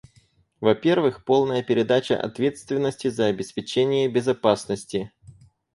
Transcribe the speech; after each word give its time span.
Во-первых, 0.61 1.23
полная 1.25 1.61
передача 1.61 2.19
ответственности 2.19 3.07
за 3.09 3.27
обеспечение 3.27 4.09
безопасности. 4.09 5.11